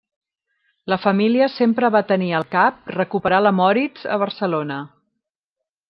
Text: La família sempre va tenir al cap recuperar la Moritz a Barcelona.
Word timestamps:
La 0.93 0.97
família 1.03 1.49
sempre 1.57 1.91
va 1.97 2.01
tenir 2.13 2.31
al 2.39 2.47
cap 2.57 2.91
recuperar 2.97 3.43
la 3.47 3.55
Moritz 3.61 4.09
a 4.17 4.19
Barcelona. 4.27 4.81